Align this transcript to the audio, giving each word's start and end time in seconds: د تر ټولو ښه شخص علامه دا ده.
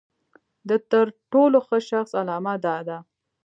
د 0.69 0.71
تر 0.91 1.05
ټولو 1.31 1.57
ښه 1.67 1.77
شخص 1.89 2.11
علامه 2.19 2.53
دا 2.65 2.77
ده. 2.87 2.97